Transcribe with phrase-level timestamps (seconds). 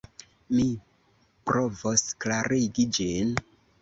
[0.59, 0.63] Mi
[1.51, 3.37] provos klarigi ĝin.